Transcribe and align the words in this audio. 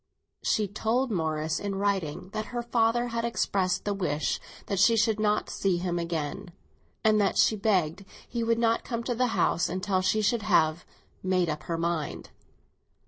She 0.41 0.67
told 0.67 1.11
Morris 1.11 1.59
in 1.59 1.75
writing 1.75 2.29
that 2.29 2.45
her 2.45 2.63
father 2.63 3.09
had 3.09 3.23
expressed 3.23 3.85
the 3.85 3.93
wish 3.93 4.39
that 4.65 4.79
she 4.79 4.97
should 4.97 5.19
not 5.19 5.47
see 5.47 5.77
him 5.77 5.99
again, 5.99 6.51
and 7.03 7.21
that 7.21 7.37
she 7.37 7.55
begged 7.55 8.03
he 8.27 8.43
would 8.43 8.57
not 8.57 8.83
come 8.83 9.03
to 9.03 9.13
the 9.13 9.27
house 9.37 9.69
until 9.69 10.01
she 10.01 10.23
should 10.23 10.41
have 10.41 10.85
"made 11.21 11.49
up 11.49 11.61
her 11.69 11.77
mind." 11.77 12.31